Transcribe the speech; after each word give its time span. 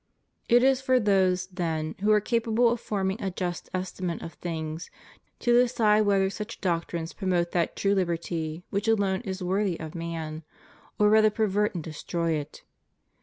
It 0.49 0.63
is 0.63 0.81
for 0.81 0.99
those, 0.99 1.45
then, 1.45 1.93
who 1.99 2.11
are 2.11 2.19
capable 2.19 2.69
of 2.71 2.79
forming 2.81 3.21
a 3.21 3.29
just 3.29 3.69
estimate 3.71 4.23
of 4.23 4.33
things 4.33 4.89
to 5.41 5.53
decide 5.53 6.07
whether 6.07 6.27
such 6.31 6.59
doctrines 6.59 7.13
promote 7.13 7.51
that 7.51 7.75
true 7.75 7.93
Uberty 7.93 8.63
which 8.71 8.87
alone 8.87 9.21
is 9.21 9.43
worthy 9.43 9.79
of 9.79 9.93
man, 9.93 10.41
or 10.97 11.07
rather 11.07 11.29
pervert 11.29 11.75
and 11.75 11.83
destroy 11.83 12.31
it. 12.31 12.63